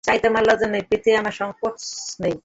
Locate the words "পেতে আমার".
0.89-1.35